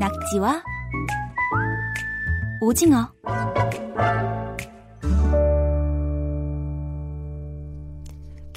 낙지와 0.00 0.62
오징어 2.62 3.12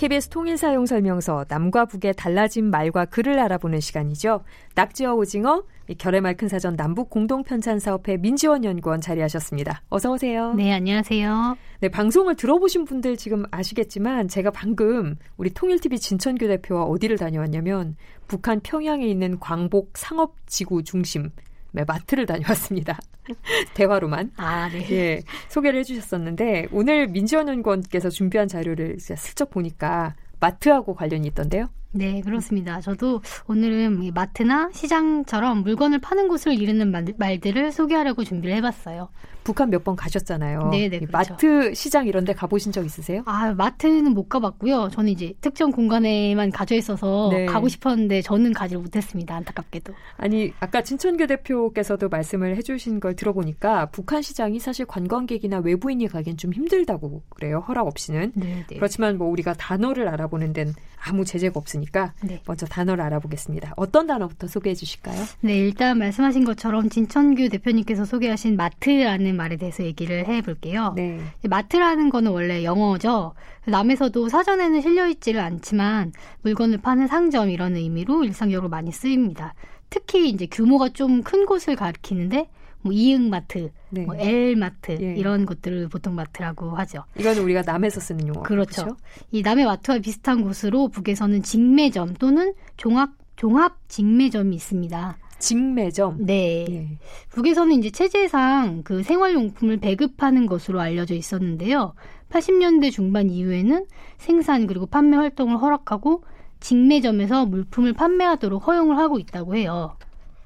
KBS 0.04 0.28
통일사용설명서 0.28 1.46
남과 1.48 1.86
북의 1.86 2.16
달라진 2.18 2.70
말과 2.70 3.06
글을 3.06 3.40
알아보는 3.40 3.80
시간이죠. 3.80 4.44
낙지와 4.76 5.14
오징어 5.14 5.64
결의말 5.98 6.36
큰 6.36 6.50
사전 6.50 6.76
남북 6.76 7.10
공동 7.10 7.42
편찬 7.42 7.80
사업회 7.80 8.18
민지원 8.18 8.66
연구원 8.66 9.00
자리하셨습니다. 9.00 9.82
어서 9.88 10.12
오세요. 10.12 10.54
네, 10.56 10.74
안녕하세요. 10.74 11.56
네, 11.80 11.88
방송을 11.88 12.36
들어보신 12.36 12.84
분들 12.84 13.16
지금 13.16 13.46
아시겠지만 13.50 14.28
제가 14.28 14.52
방금 14.52 15.16
우리 15.38 15.50
통일TV 15.52 15.98
진천규 15.98 16.50
대표와 16.50 16.84
어디를 16.84 17.18
다녀왔냐면 17.18 17.96
북한 18.28 18.60
평양에 18.60 19.08
있는 19.08 19.40
광복 19.40 19.92
상업지구 19.94 20.84
중심 20.84 21.30
네, 21.74 21.84
마트를 21.86 22.26
다녀왔습니다. 22.26 22.98
대화로만. 23.74 24.32
아, 24.38 24.70
네. 24.70 24.88
예, 24.92 25.22
소개를 25.50 25.80
해주셨었는데, 25.80 26.68
오늘 26.72 27.08
민지원 27.08 27.48
연구원께서 27.50 28.10
준비한 28.10 28.48
자료를 28.48 29.00
슬쩍 29.00 29.50
보니까 29.50 30.16
마트하고 30.40 30.94
관련이 30.94 31.28
있던데요? 31.30 31.70
네, 31.96 32.22
그렇습니다. 32.22 32.82
저도 32.82 33.22
오늘은 33.48 34.12
마트나 34.16 34.70
시장처럼 34.74 35.62
물건을 35.62 36.00
파는 36.00 36.28
곳을 36.28 36.54
이르는 36.60 36.92
말, 37.18 37.40
들을 37.40 37.72
소개하려고 37.72 38.24
준비를 38.24 38.56
해봤어요. 38.58 39.10
북한 39.44 39.70
몇 39.70 39.84
번 39.84 39.98
가셨잖아요. 39.98 40.70
네, 40.72 40.88
네, 40.88 41.00
그렇죠. 41.00 41.34
마트, 41.34 41.74
시장 41.74 42.08
이런 42.08 42.24
데 42.24 42.32
가보신 42.34 42.72
적 42.72 42.86
있으세요? 42.86 43.24
아, 43.26 43.54
마트는 43.54 44.14
못 44.14 44.30
가봤고요. 44.30 44.88
저는 44.94 45.10
이제 45.12 45.34
특정 45.42 45.72
공간에만 45.72 46.50
가져 46.52 46.76
있어서 46.76 47.28
네. 47.30 47.46
가고 47.46 47.68
싶었는데 47.68 48.22
저는 48.22 48.54
가지 48.54 48.78
못했습니다. 48.78 49.36
안타깝게도. 49.36 49.94
아니, 50.16 50.54
아까 50.62 50.82
진천규 50.82 51.28
대표께서도 51.28 52.08
말씀을 52.08 52.56
해주신 52.56 53.02
걸 53.02 53.18
들어보니까 53.18 53.88
북한 53.88 54.22
시장이 54.22 54.60
사실 54.60 54.86
관광객이나 54.86 55.58
외부인이 55.60 56.08
가기엔 56.08 56.38
좀 56.38 56.54
힘들다고 56.54 57.24
그래요. 57.30 57.60
허락 57.68 57.88
없이는. 57.88 58.32
네, 58.36 58.66
네. 58.70 58.76
그렇지만 58.78 59.18
뭐 59.18 59.28
우리가 59.28 59.54
단어를 59.56 60.08
알아보는 60.08 60.54
데는 60.54 60.74
아무 61.06 61.26
제재가 61.26 61.60
없으니까 61.60 61.83
네. 62.24 62.42
먼저 62.46 62.66
단어를 62.66 63.04
알아보겠습니다. 63.04 63.74
어떤 63.76 64.08
단어부터 64.08 64.48
소개해 64.48 64.76
주실까요? 64.76 65.24
네, 65.42 65.58
일단 65.58 65.98
말씀하신 66.00 66.46
것처럼 66.46 66.90
진천규 66.90 67.50
대표님께서 67.50 68.06
소개하신 68.06 68.56
마트라는 68.58 69.36
말에 69.36 69.58
대해서 69.58 69.84
얘기를 69.84 70.28
해 70.28 70.42
볼게요. 70.42 70.94
네. 70.96 71.20
마트라는 71.48 72.10
거는 72.10 72.32
원래 72.32 72.64
영어죠. 72.64 73.34
남에서도 73.66 74.30
사전에는 74.30 74.82
실려 74.82 75.08
있지를 75.08 75.40
않지만 75.40 76.12
물건을 76.42 76.80
파는 76.80 77.08
상점 77.08 77.50
이런 77.50 77.76
의미로 77.76 78.24
일상적으로 78.24 78.70
많이 78.70 78.92
쓰입니다. 78.92 79.54
특히 79.90 80.30
이제 80.30 80.48
규모가 80.48 80.90
좀 80.90 81.24
큰 81.24 81.46
곳을 81.46 81.76
가리키는데 81.76 82.50
뭐 82.84 82.94
이응마트, 82.94 83.72
네. 83.90 84.06
뭐 84.06 84.16
L마트 84.16 84.98
예. 85.02 85.16
이런 85.16 85.46
것들을 85.46 85.88
보통 85.88 86.16
마트라고 86.16 86.72
하죠. 86.72 87.04
이거는 87.18 87.42
우리가 87.44 87.64
남에서 87.66 88.00
쓰는 88.00 88.28
용어. 88.28 88.44
그렇죠. 88.44 88.84
그렇죠? 88.84 88.98
이 89.32 89.42
남의 89.42 89.66
마트와 89.66 90.00
비슷한 90.00 90.44
곳으로 90.44 90.90
북에서는 90.90 91.42
직매점 91.42 92.16
또는 92.16 92.54
종합 92.78 93.12
종합 93.36 93.78
직매점이 93.88 94.56
있습니다. 94.56 95.18
직매점. 95.40 96.26
네. 96.26 96.66
예. 96.70 96.98
북에서는 97.30 97.74
이제 97.78 97.90
체제상 97.90 98.84
그 98.84 99.04
생활용품을 99.04 99.78
배급하는 99.78 100.46
것으로 100.46 100.80
알려져 100.80 101.16
있었는데요. 101.16 101.94
80년대 102.30 102.92
중반 102.92 103.30
이후에는 103.30 103.86
생산 104.18 104.68
그리고 104.68 104.86
판매 104.86 105.18
활동을 105.18 105.58
허락하고 105.62 106.24
직매점에서 106.60 107.46
물품을 107.46 107.94
판매하도록 107.94 108.66
허용을 108.66 108.98
하고 108.98 109.20
있다고 109.20 109.56
해요. 109.56 109.98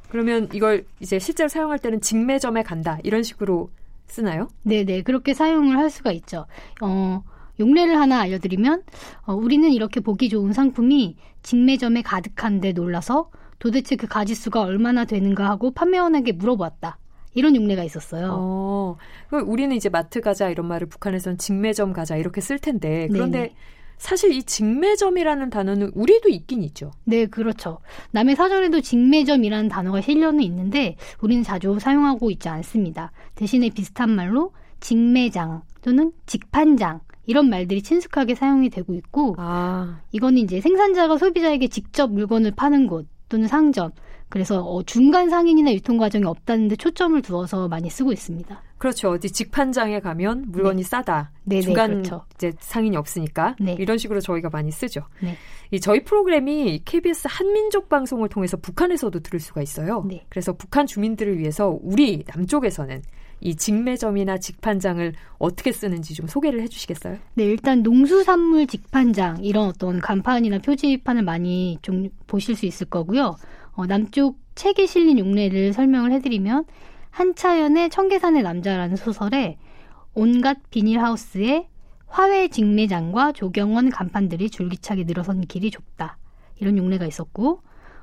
그러면 0.10 0.50
이걸 0.54 0.86
이제 1.00 1.20
실제로 1.20 1.50
사용할 1.50 1.80
때는 1.80 2.02
직매점에 2.02 2.64
간다 2.64 2.98
이런 3.04 3.24
식으로 3.24 3.70
쓰나요? 4.08 4.48
네네 4.64 5.04
그렇게 5.04 5.34
사용을 5.34 5.78
할 5.78 5.90
수가 5.90 6.12
있죠. 6.14 6.46
어, 6.82 7.24
용례를 7.60 8.00
하나 8.00 8.22
알려드리면 8.22 8.84
어, 9.26 9.34
우리는 9.34 9.70
이렇게 9.70 10.00
보기 10.00 10.30
좋은 10.30 10.54
상품이 10.54 11.18
직매점에 11.44 12.02
가득한데 12.02 12.74
놀라서 12.74 13.30
도대체 13.60 13.96
그 13.96 14.08
가지수가 14.08 14.62
얼마나 14.62 15.06
되는가 15.06 15.50
하고 15.50 15.72
판매원에게 15.72 16.34
물어보았다. 16.34 16.98
이런 17.34 17.56
용례가 17.56 17.84
있었어요. 17.84 18.32
어, 18.34 18.98
우리는 19.46 19.76
이제 19.76 19.90
마트 19.90 20.22
가자 20.22 20.50
이런 20.50 20.68
말을 20.68 20.88
북한에서는 20.88 21.38
직매점 21.38 21.94
가자 21.94 22.16
이렇게 22.16 22.42
쓸 22.42 22.58
텐데 22.58 23.08
그런데 23.12 23.38
네네. 23.40 23.56
사실 23.98 24.32
이 24.32 24.44
직매점이라는 24.44 25.50
단어는 25.50 25.92
우리도 25.96 26.30
있긴 26.30 26.64
있죠. 26.64 26.92
네, 27.04 27.26
그렇죠. 27.26 27.80
남의 28.12 28.36
사전에도 28.36 28.82
직매점이라는 28.82 29.70
단어가 29.70 30.02
실려는 30.02 30.42
있는데 30.44 30.96
우리는 31.20 31.44
자주 31.44 31.78
사용하고 31.80 32.32
있지 32.32 32.50
않습니다. 32.50 33.12
대신에 33.36 33.70
비슷한 33.70 34.12
말로 34.12 34.52
직매장 34.80 35.64
또는 35.82 36.12
직판장 36.26 37.02
이런 37.26 37.50
말들이 37.50 37.82
친숙하게 37.82 38.36
사용이 38.36 38.70
되고 38.70 38.94
있고 38.94 39.36
아. 39.38 40.00
이거는 40.12 40.38
이제 40.38 40.62
생산자가 40.62 41.18
소비자에게 41.18 41.68
직접 41.68 42.12
물건을 42.12 42.52
파는 42.52 42.88
곳 42.88 43.08
또는 43.30 43.48
상점 43.48 43.92
그래서 44.30 44.62
어, 44.62 44.84
중간 44.84 45.30
상인이나 45.30 45.74
유통 45.74 45.98
과정이 45.98 46.26
없다는데 46.26 46.76
초점을 46.76 47.22
두어서 47.22 47.68
많이 47.68 47.90
쓰고 47.90 48.12
있습니다. 48.12 48.62
그렇죠. 48.78 49.10
어디 49.10 49.32
직판장에 49.32 50.00
가면 50.02 50.46
물건이 50.50 50.84
네. 50.84 50.88
싸다. 50.88 51.32
네네, 51.46 51.62
중간 51.62 51.92
그렇죠. 51.92 52.26
이제 52.36 52.52
상인이 52.60 52.96
없으니까 52.96 53.56
네. 53.60 53.76
이런 53.80 53.98
식으로 53.98 54.20
저희가 54.20 54.50
많이 54.50 54.72
쓰죠. 54.72 55.02
네. 55.22 55.36
이 55.72 55.80
저희 55.80 56.04
프로그램이 56.04 56.82
KBS 56.86 57.28
한민족 57.30 57.90
방송을 57.90 58.30
통해서 58.30 58.58
북한에서도 58.58 59.20
들을 59.20 59.40
수가 59.40 59.62
있어요. 59.62 60.04
네. 60.08 60.26
그래서 60.30 60.54
북한 60.54 60.86
주민들을 60.86 61.40
위해서 61.40 61.78
우리 61.82 62.24
남쪽에서는 62.28 63.02
이 63.40 63.56
직매점이나 63.56 64.40
직판장을 64.40 65.14
어떻게 65.38 65.72
쓰는지 65.72 66.14
좀 66.16 66.28
소개를 66.28 66.62
해주시겠어요? 66.62 67.18
네, 67.36 67.44
일단 67.44 67.84
농수산물 67.84 68.66
직판장 68.66 69.44
이런 69.44 69.68
어떤 69.68 70.00
간판이나 70.00 70.60
표지판을 70.60 71.22
많이 71.24 71.78
좀 71.82 72.10
보실 72.26 72.56
수 72.56 72.66
있을 72.66 72.88
거고요. 72.88 73.36
어, 73.78 73.86
남쪽 73.86 74.40
책에 74.56 74.88
실린 74.88 75.20
용례를 75.20 75.72
설명을 75.72 76.12
해드리면 76.12 76.66
한차연의 77.12 77.92
청계산의 77.92 78.42
남자라는 78.42 78.96
소설에 78.96 79.58
온갖 80.16 80.58
비닐하우스에 80.72 81.70
화훼 82.08 82.48
직매장과 82.48 83.34
조경원 83.34 83.92
간판들이 83.92 84.50
줄기차게 84.50 85.04
늘어선 85.04 85.42
길이 85.42 85.70
좁다. 85.70 86.18
이런 86.60 86.78
용례가 86.78 87.06
있었고, 87.06 87.62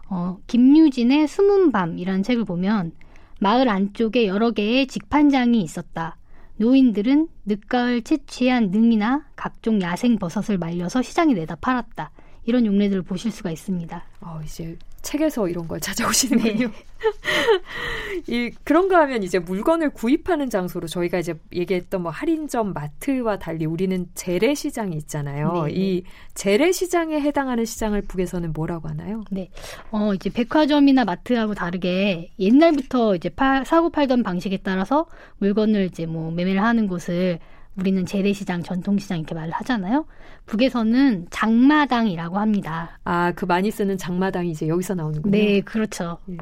어, 0.09 0.39
김유진의 0.47 1.27
숨은 1.27 1.73
밤이라는 1.73 2.23
책을 2.23 2.45
보면 2.45 2.93
마을 3.41 3.69
안쪽에 3.69 4.29
여러 4.29 4.53
개의 4.53 4.87
직판장이 4.87 5.61
있었다. 5.61 6.19
노인들은 6.57 7.29
늦가을 7.47 8.03
채취한 8.03 8.71
능이나 8.71 9.27
각종 9.35 9.81
야생 9.81 10.19
버섯을 10.19 10.57
말려서 10.57 11.03
시장에 11.03 11.35
내다 11.35 11.57
팔았다. 11.57 12.13
이런 12.45 12.65
용례들을 12.65 13.03
보실 13.03 13.33
수가 13.33 13.51
있습니다. 13.51 14.05
어, 14.21 14.41
이제 14.45 14.79
책에서 15.05 15.49
이런 15.49 15.69
걸 15.69 15.79
찾아오시는군요. 15.79 16.69
네. 16.69 16.73
이 18.27 18.51
그런가 18.65 19.01
하면 19.01 19.23
이제 19.23 19.39
물건을 19.39 19.91
구입하는 19.91 20.51
장소로 20.51 20.89
저희가 20.89 21.19
이제 21.19 21.35
얘기했던 21.53 22.03
뭐 22.03 22.11
할인점 22.11 22.73
마트와 22.73 23.39
달리 23.39 23.67
우리는 23.67 24.07
재래 24.15 24.55
시장이 24.55 24.97
있잖아요. 24.97 25.67
네. 25.67 25.73
이 25.75 26.05
재래 26.35 26.73
시장에 26.73 27.21
해당하는 27.21 27.65
시장을 27.65 28.03
북에서는 28.03 28.53
뭐라고 28.53 28.89
하나요? 28.89 29.23
네. 29.31 29.51
어 29.91 30.15
이제 30.15 30.31
백화점이나 30.31 31.05
마트하고 31.05 31.55
다르게 31.55 32.33
옛날부터 32.39 33.15
이제 33.15 33.29
파, 33.29 33.63
사고 33.65 33.91
팔던 33.91 34.23
방식에 34.23 34.59
따라서 34.59 35.07
물건을 35.39 35.85
이제 35.85 36.07
뭐 36.07 36.31
매매를 36.31 36.63
하는 36.63 36.89
곳을 36.89 37.39
우리는 37.77 38.07
재래시장, 38.07 38.63
전통시장 38.63 39.19
이렇게 39.19 39.35
말을 39.35 39.53
하잖아요. 39.53 40.07
북에서는 40.47 41.27
장마당이라고 41.31 42.39
합니다. 42.39 42.99
아, 43.05 43.33
그 43.33 43.47
많이 43.47 43.71
쓰는 43.71 43.99
장마당이 43.99 44.51
이제 44.51 44.69
여기서 44.69 44.95
나오는군요. 44.95 45.33
네, 45.33 45.61
그렇죠. 45.61 46.19
예. 46.31 46.37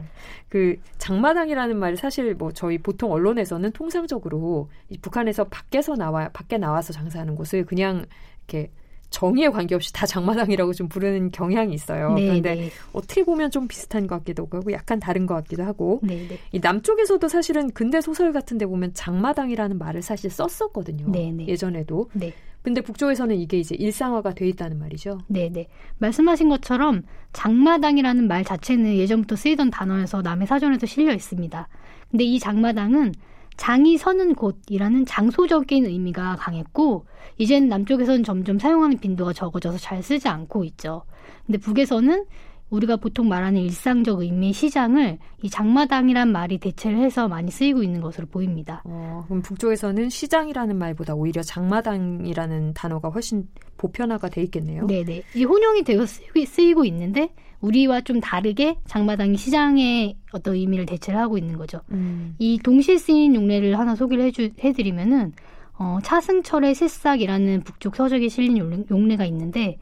그 0.49 0.77
장마당이라는 0.99 1.77
말이 1.77 1.97
사실 1.97 2.35
뭐 2.35 2.53
저희 2.53 2.79
보통 2.79 3.13
언론에서는 3.13 3.73
통상적으로 3.73 4.69
이 4.91 4.99
북한에서 4.99 5.45
밖에서 5.45 5.95
나와 5.95 6.29
밖에 6.29 6.59
나와서 6.59 6.93
장사하는 6.93 7.35
곳을 7.35 7.65
그냥 7.65 8.05
이렇게 8.49 8.71
정의에 9.13 9.49
관계없이 9.51 9.93
다 9.93 10.07
장마당이라고 10.07 10.73
좀 10.73 10.89
부르는 10.89 11.31
경향이 11.31 11.73
있어요. 11.73 12.15
네, 12.15 12.27
그런데 12.27 12.55
네. 12.57 12.71
어떻게 12.93 13.23
보면 13.23 13.51
좀 13.51 13.69
비슷한 13.69 14.09
것 14.09 14.17
같기도 14.17 14.49
하고 14.51 14.73
약간 14.73 14.99
다른 14.99 15.27
것 15.27 15.35
같기도 15.35 15.63
하고 15.63 16.01
네, 16.03 16.27
네. 16.29 16.39
이 16.51 16.59
남쪽에서도 16.59 17.29
사실은 17.29 17.71
근대 17.71 18.01
소설 18.01 18.33
같은 18.33 18.59
데 18.59 18.67
보면 18.67 18.95
장마당이라는 18.95 19.79
말을 19.79 20.03
사실 20.03 20.31
썼었거든요. 20.31 21.07
네, 21.09 21.31
네. 21.31 21.47
예전에도. 21.47 22.09
네. 22.15 22.33
근데 22.63 22.81
북쪽에서는 22.81 23.37
이게 23.37 23.59
이제 23.59 23.75
일상화가 23.75 24.35
돼 24.35 24.49
있다는 24.49 24.79
말이죠. 24.79 25.19
네, 25.27 25.51
네. 25.53 25.69
말씀하신 25.99 26.49
것처럼 26.49 27.03
장마당이라는 27.33 28.27
말 28.29 28.45
자체는 28.45 28.97
예전부터 28.97 29.37
쓰이던 29.37 29.71
단어여서 29.71 30.23
남의 30.23 30.47
사전에도 30.47 30.87
실려 30.87 31.13
있습니다. 31.13 31.69
근데 32.11 32.25
이 32.25 32.39
장마당은 32.39 33.13
장이 33.57 33.99
서는 33.99 34.35
곳이라는 34.35 35.07
장소적인 35.07 35.87
의미가 35.87 36.37
강했고 36.37 37.07
이젠 37.39 37.69
남쪽에서는 37.69 38.25
점점 38.25 38.59
사용하는 38.59 38.99
빈도가 38.99 39.33
적어져서 39.33 39.79
잘 39.79 40.03
쓰지 40.03 40.29
않고 40.29 40.65
있죠. 40.65 41.05
근데 41.47 41.59
북에서는 41.59 42.25
우리가 42.73 42.97
보통 42.97 43.29
말하는 43.29 43.61
일상적 43.61 44.21
의미의 44.21 44.55
시장을 44.55 45.19
이 45.43 45.51
장마당이란 45.51 46.33
말이 46.33 46.59
대체를 46.59 46.99
해서 46.99 47.29
많이 47.29 47.51
쓰이고 47.51 47.83
있는 47.83 48.01
것으로 48.01 48.27
보입니다. 48.27 48.83
어, 48.87 49.25
그럼 49.29 49.43
북쪽에서는 49.43 50.09
시장이라는 50.09 50.77
말보다 50.77 51.15
오히려 51.15 51.43
장마당이라는 51.43 52.73
단어가 52.73 53.11
훨씬 53.11 53.47
보편화가 53.77 54.31
돼 54.31 54.43
있겠네요. 54.45 54.87
네네. 54.87 55.23
이 55.35 55.45
혼용이 55.45 55.83
되어 55.83 56.07
쓰이고, 56.07 56.45
쓰이고 56.47 56.85
있는데 56.87 57.35
우리와 57.61 58.01
좀 58.01 58.21
다르게 58.21 58.79
장마당이 58.87 59.37
시장의 59.37 60.17
어떤 60.33 60.55
의미를 60.55 60.87
대체를 60.87 61.21
하고 61.21 61.37
있는 61.37 61.59
거죠. 61.59 61.81
음. 61.91 62.35
이 62.39 62.59
동시에 62.59 62.97
쓰인 62.97 63.35
용례를 63.35 63.79
하나 63.79 63.95
소개를 63.95 64.25
해주, 64.25 64.51
해드리면은 64.59 65.33
어, 65.79 65.99
차승철의 66.03 66.75
새싹이라는 66.75 67.65
북쪽 67.65 67.97
서적에 67.97 68.29
실린 68.29 68.57
용례가 68.91 69.27
있는데 69.27 69.79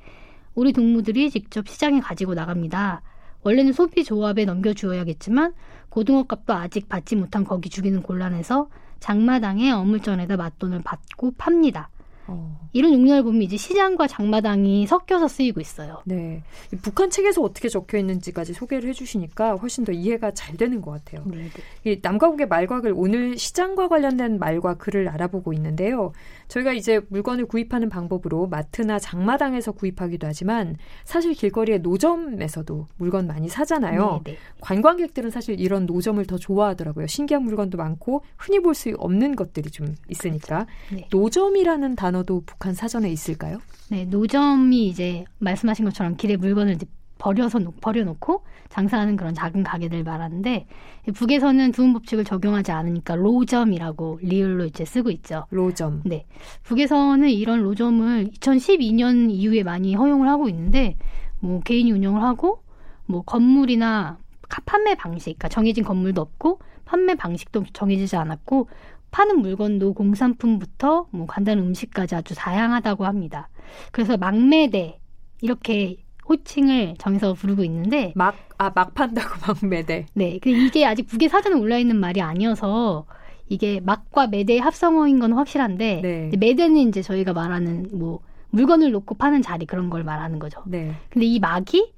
우리 0.54 0.72
동무들이 0.72 1.30
직접 1.30 1.68
시장에 1.68 2.00
가지고 2.00 2.34
나갑니다. 2.34 3.02
원래는 3.42 3.72
소비 3.72 4.04
조합에 4.04 4.44
넘겨주어야겠지만 4.44 5.54
고등어값도 5.88 6.52
아직 6.52 6.88
받지 6.88 7.16
못한 7.16 7.44
거기 7.44 7.70
주기는 7.70 8.02
곤란해서 8.02 8.68
장마당에 9.00 9.70
어물전에다 9.70 10.36
맞돈을 10.36 10.82
받고 10.84 11.32
팝니다. 11.38 11.88
어. 12.30 12.60
이런 12.72 12.92
용례를 12.92 13.22
보면 13.24 13.42
이제 13.42 13.56
시장과 13.56 14.06
장마당이 14.06 14.86
섞여서 14.86 15.28
쓰이고 15.28 15.60
있어요. 15.60 16.02
네. 16.04 16.42
북한 16.82 17.10
책에서 17.10 17.42
어떻게 17.42 17.68
적혀 17.68 17.98
있는지까지 17.98 18.52
소개를 18.52 18.88
해주시니까 18.90 19.56
훨씬 19.56 19.84
더 19.84 19.92
이해가 19.92 20.32
잘 20.32 20.56
되는 20.56 20.80
것 20.80 20.92
같아요. 20.92 21.24
네, 21.26 21.48
네. 21.84 21.92
이 21.92 21.98
남과국의 22.00 22.48
말과 22.48 22.80
글 22.80 22.92
오늘 22.96 23.36
시장과 23.36 23.88
관련된 23.88 24.38
말과 24.38 24.74
글을 24.74 25.08
알아보고 25.08 25.52
있는데요. 25.52 26.12
저희가 26.48 26.72
이제 26.72 27.00
물건을 27.08 27.46
구입하는 27.46 27.88
방법으로 27.88 28.46
마트나 28.46 28.98
장마당에서 28.98 29.72
구입하기도 29.72 30.26
하지만 30.26 30.76
사실 31.04 31.34
길거리의 31.34 31.80
노점에서도 31.80 32.86
물건 32.96 33.26
많이 33.26 33.48
사잖아요. 33.48 34.22
네, 34.24 34.32
네. 34.32 34.38
관광객들은 34.60 35.30
사실 35.30 35.58
이런 35.60 35.86
노점을 35.86 36.24
더 36.26 36.38
좋아하더라고요. 36.38 37.06
신기한 37.06 37.42
물건도 37.44 37.78
많고 37.78 38.22
흔히 38.36 38.58
볼 38.60 38.70
수 38.74 38.94
없는 38.98 39.34
것들이 39.36 39.68
좀 39.70 39.96
있으니까 40.08 40.66
네. 40.92 41.06
노점이라는 41.10 41.96
단어 41.96 42.19
도 42.22 42.42
북한 42.44 42.74
사전에 42.74 43.10
있을까요? 43.10 43.58
네, 43.90 44.04
노점이 44.04 44.88
이제 44.88 45.24
말씀하신 45.38 45.84
것처럼 45.84 46.16
길에 46.16 46.36
물건을 46.36 46.76
버려서 47.20 47.60
버려놓고 47.80 48.42
장사하는 48.70 49.16
그런 49.16 49.34
작은 49.34 49.62
가게들 49.62 50.02
말하는데 50.02 50.66
북에서는 51.14 51.72
두음 51.72 51.92
법칙을 51.92 52.24
적용하지 52.24 52.72
않으니까 52.72 53.14
로점이라고 53.14 54.20
리을로 54.22 54.64
이제 54.64 54.84
쓰고 54.84 55.10
있죠. 55.10 55.46
로점. 55.50 56.02
네. 56.04 56.24
북에서는 56.62 57.28
이런 57.28 57.62
로점을 57.62 58.30
2012년 58.30 59.30
이후에 59.30 59.62
많이 59.62 59.94
허용을 59.94 60.28
하고 60.28 60.48
있는데 60.48 60.96
뭐 61.40 61.60
개인이 61.60 61.92
운영을 61.92 62.22
하고 62.22 62.62
뭐 63.06 63.22
건물이나 63.22 64.18
판매 64.66 64.94
방식, 64.94 65.38
그러니까 65.38 65.48
정해진 65.48 65.84
건물도 65.84 66.20
없고 66.20 66.60
판매 66.84 67.14
방식도 67.14 67.64
정해지지 67.72 68.16
않았고 68.16 68.68
파는 69.10 69.40
물건도 69.40 69.94
공산품부터 69.94 71.06
뭐 71.10 71.26
간단한 71.26 71.64
음식까지 71.64 72.14
아주 72.14 72.34
다양하다고 72.34 73.04
합니다. 73.06 73.48
그래서 73.92 74.16
막매대 74.16 74.98
이렇게 75.40 75.96
호칭을 76.28 76.94
정해서 76.98 77.34
부르고 77.34 77.64
있는데 77.64 78.12
막 78.14 78.50
아 78.60 78.70
막 78.74 78.92
판다고 78.94 79.30
막매대. 79.62 80.06
네, 80.12 80.38
그 80.42 80.50
이게 80.50 80.84
아직 80.84 81.06
북의 81.06 81.30
사전에 81.30 81.56
올라 81.56 81.78
있는 81.78 81.96
말이 81.96 82.20
아니어서 82.20 83.06
이게 83.48 83.80
막과 83.80 84.26
매대의 84.26 84.60
합성어인 84.60 85.18
건 85.18 85.32
확실한데 85.32 86.00
네. 86.02 86.30
매대는 86.38 86.76
이제 86.88 87.00
저희가 87.00 87.32
말하는 87.32 87.88
뭐 87.94 88.20
물건을 88.50 88.90
놓고 88.92 89.14
파는 89.14 89.40
자리 89.40 89.64
그런 89.64 89.88
걸 89.88 90.04
말하는 90.04 90.38
거죠. 90.38 90.62
네. 90.66 90.92
근데 91.08 91.24
이 91.24 91.38
막이 91.40 91.90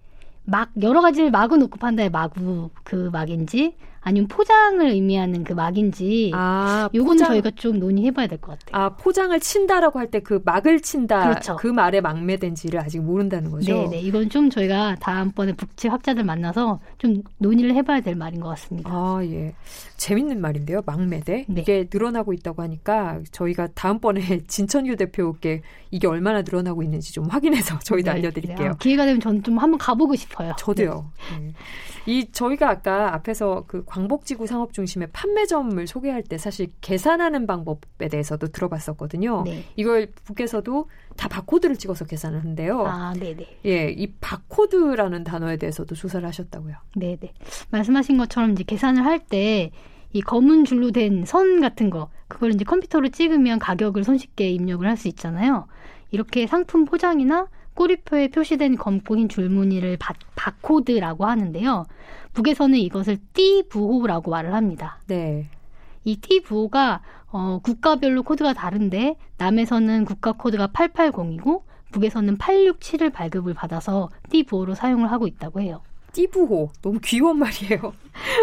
막 0.44 0.70
여러 0.82 1.00
가지를 1.00 1.32
막을 1.32 1.58
놓고 1.58 1.78
판다의 1.78 2.10
마구 2.10 2.70
그 2.84 3.10
막인지 3.12 3.74
아니면 4.04 4.26
포장을 4.28 4.84
의미하는 4.84 5.44
그 5.44 5.52
막인지 5.52 6.32
아, 6.34 6.88
요건 6.92 7.14
포장. 7.16 7.28
저희가 7.28 7.52
좀 7.54 7.78
논의해봐야 7.78 8.26
될 8.26 8.38
것 8.40 8.58
같아요. 8.58 8.82
아 8.84 8.88
포장을 8.96 9.38
친다라고 9.38 9.98
할 9.98 10.10
때 10.10 10.20
그 10.20 10.40
막을 10.44 10.80
친다 10.80 11.22
그렇죠. 11.28 11.56
그 11.56 11.66
말에 11.68 12.00
막매된지를 12.00 12.80
아직 12.80 13.00
모른다는 13.00 13.50
거죠. 13.50 13.72
네네 13.72 14.00
이건 14.00 14.28
좀 14.28 14.50
저희가 14.50 14.96
다음번에 15.00 15.52
북치 15.52 15.88
학자들 15.88 16.24
만나서 16.24 16.80
좀 16.98 17.22
논의를 17.38 17.74
해봐야 17.74 18.00
될 18.00 18.14
말인 18.16 18.40
것 18.40 18.48
같습니다. 18.50 18.90
아 18.92 19.20
예, 19.24 19.54
재밌는 19.96 20.40
말인데요. 20.40 20.80
막매대 20.84 21.46
네. 21.48 21.60
이게 21.60 21.88
늘어나고 21.92 22.32
있다고 22.32 22.62
하니까 22.62 23.20
저희가 23.30 23.68
다음번에 23.74 24.40
진천유 24.48 24.96
대표께 24.96 25.62
이게 25.92 26.06
얼마나 26.08 26.42
늘어나고 26.42 26.82
있는지 26.82 27.12
좀 27.12 27.26
확인해서 27.26 27.78
저희도 27.78 28.10
네, 28.10 28.16
알려드릴게요. 28.18 28.70
아, 28.70 28.74
기회가 28.74 29.04
되면 29.04 29.20
저는 29.20 29.42
좀 29.44 29.58
한번 29.58 29.78
가보고 29.78 30.16
싶어요. 30.16 30.54
저도요. 30.58 31.10
네. 31.38 31.46
네. 31.46 31.52
이 32.06 32.26
저희가 32.32 32.68
아까 32.68 33.14
앞에서 33.14 33.64
그 33.68 33.84
광복지구 33.92 34.46
상업 34.46 34.72
중심의 34.72 35.08
판매점을 35.12 35.86
소개할 35.86 36.22
때 36.22 36.38
사실 36.38 36.68
계산하는 36.80 37.46
방법에 37.46 38.08
대해서도 38.08 38.46
들어봤었거든요. 38.48 39.42
네. 39.44 39.64
이걸 39.76 40.10
북에서도 40.24 40.88
다 41.18 41.28
바코드를 41.28 41.76
찍어서 41.76 42.06
계산을 42.06 42.42
한대요. 42.42 42.86
아, 42.86 43.12
네네. 43.12 43.58
예, 43.66 43.90
이 43.90 44.10
바코드라는 44.18 45.24
단어에 45.24 45.58
대해서도 45.58 45.94
조사를 45.94 46.26
하셨다고요. 46.26 46.74
네네. 46.96 47.34
말씀하신 47.70 48.16
것처럼 48.16 48.52
이제 48.52 48.64
계산을 48.64 49.04
할 49.04 49.18
때 49.28 49.70
이 50.14 50.20
검은 50.20 50.64
줄로 50.66 50.90
된 50.90 51.24
선 51.24 51.60
같은 51.62 51.88
거 51.88 52.10
그걸 52.28 52.52
이제 52.52 52.64
컴퓨터로 52.64 53.08
찍으면 53.08 53.58
가격을 53.58 54.04
손쉽게 54.04 54.50
입력을 54.50 54.86
할 54.86 54.96
수 54.98 55.08
있잖아요. 55.08 55.66
이렇게 56.10 56.46
상품 56.46 56.84
포장이나 56.84 57.46
꼬리표에 57.74 58.28
표시된 58.28 58.76
검고 58.76 59.16
흰 59.16 59.28
줄무늬를 59.28 59.96
바, 59.96 60.14
바코드라고 60.34 61.26
하는데요. 61.26 61.86
북에서는 62.32 62.78
이것을 62.78 63.18
띠부호라고 63.34 64.30
말을 64.30 64.54
합니다. 64.54 65.00
네. 65.06 65.48
이 66.04 66.16
띠부호가 66.16 67.02
어, 67.30 67.60
국가별로 67.62 68.22
코드가 68.22 68.52
다른데 68.52 69.16
남에서는 69.38 70.04
국가 70.04 70.32
코드가 70.32 70.68
880이고 70.68 71.62
북에서는 71.92 72.38
867을 72.38 73.12
발급을 73.12 73.54
받아서 73.54 74.08
띠부호로 74.30 74.74
사용을 74.74 75.10
하고 75.10 75.26
있다고 75.26 75.60
해요. 75.60 75.82
띠부호 76.12 76.70
너무 76.82 76.98
귀여운 77.02 77.38
말이에요. 77.38 77.92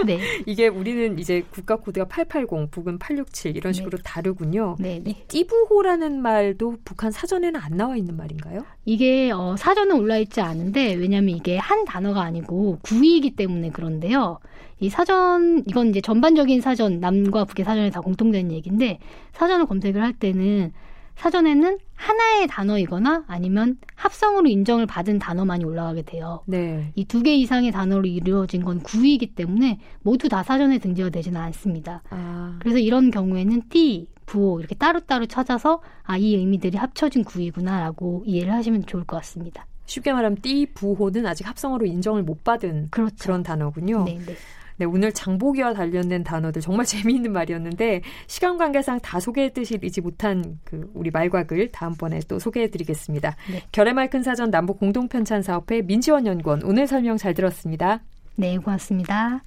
네. 0.05 0.19
이게 0.45 0.67
우리는 0.67 1.19
이제 1.19 1.43
국가 1.51 1.75
코드가 1.75 2.07
880, 2.07 2.71
북은 2.71 2.97
867 2.97 3.55
이런 3.55 3.71
네. 3.71 3.77
식으로 3.77 3.97
네. 3.97 4.03
다르군요. 4.03 4.75
네, 4.79 4.99
네. 5.03 5.11
이 5.11 5.15
띠부호라는 5.27 6.21
말도 6.21 6.77
북한 6.83 7.11
사전에는 7.11 7.59
안 7.59 7.77
나와 7.77 7.95
있는 7.95 8.17
말인가요? 8.17 8.65
이게 8.85 9.31
어, 9.31 9.55
사전은 9.57 9.95
올라 9.95 10.17
있지 10.17 10.41
않은데 10.41 10.93
왜냐하면 10.95 11.35
이게 11.35 11.57
한 11.57 11.85
단어가 11.85 12.21
아니고 12.21 12.79
구이기 12.81 13.35
때문에 13.35 13.69
그런데요. 13.69 14.39
이 14.79 14.89
사전 14.89 15.63
이건 15.67 15.89
이제 15.89 16.01
전반적인 16.01 16.61
사전 16.61 16.99
남과 16.99 17.45
북의 17.45 17.65
사전에 17.65 17.89
다 17.89 17.99
공통된 18.01 18.51
얘기인데 18.51 18.99
사전을 19.33 19.65
검색을 19.65 20.01
할 20.01 20.13
때는 20.13 20.71
사전에는 21.19 21.79
하나의 21.95 22.47
단어이거나 22.47 23.25
아니면 23.27 23.77
합성으로 23.95 24.47
인정을 24.47 24.85
받은 24.85 25.19
단어만이 25.19 25.65
올라가게 25.65 26.03
돼요. 26.03 26.41
네. 26.45 26.91
이 26.95 27.03
두 27.05 27.21
개 27.23 27.35
이상의 27.35 27.71
단어로 27.71 28.05
이루어진 28.05 28.63
건 28.63 28.79
구이기 28.79 29.35
때문에 29.35 29.79
모두 30.01 30.29
다 30.29 30.43
사전에 30.43 30.77
등재가 30.79 31.09
되지는 31.09 31.39
않습니다. 31.41 32.01
아. 32.09 32.57
그래서 32.61 32.77
이런 32.79 33.11
경우에는 33.11 33.63
띠, 33.69 34.07
부호 34.25 34.59
이렇게 34.59 34.75
따로따로 34.75 35.25
찾아서 35.25 35.81
아, 36.03 36.15
이 36.17 36.35
의미들이 36.35 36.77
합쳐진 36.77 37.25
구이구나라고 37.25 38.23
이해를 38.25 38.53
하시면 38.53 38.85
좋을 38.85 39.03
것 39.03 39.17
같습니다. 39.17 39.65
쉽게 39.87 40.13
말하면 40.13 40.37
띠, 40.41 40.67
부호는 40.73 41.25
아직 41.25 41.47
합성어로 41.47 41.85
인정을 41.85 42.23
못 42.23 42.43
받은 42.45 42.87
그렇죠. 42.91 43.15
그런 43.19 43.43
단어군요. 43.43 44.03
네, 44.05 44.19
네. 44.25 44.35
네, 44.79 44.85
오늘 44.85 45.11
장보기와 45.11 45.73
관련된 45.73 46.23
단어들 46.23 46.61
정말 46.61 46.85
재미있는 46.87 47.31
말이었는데 47.31 48.01
시간 48.27 48.57
관계상 48.57 48.99
다 49.01 49.19
소개해드리지 49.19 50.01
못한 50.01 50.59
그 50.63 50.89
우리 50.93 51.11
말과 51.11 51.43
글 51.43 51.71
다음번에 51.71 52.21
또 52.27 52.39
소개해드리겠습니다. 52.39 53.35
네. 53.51 53.63
결의말 53.71 54.09
큰 54.09 54.23
사전 54.23 54.49
남북 54.49 54.79
공동편찬 54.79 55.43
사업회 55.43 55.81
민지원 55.81 56.25
연구원 56.25 56.63
오늘 56.63 56.87
설명 56.87 57.17
잘 57.17 57.33
들었습니다. 57.33 57.99
네, 58.35 58.57
고맙습니다. 58.57 59.43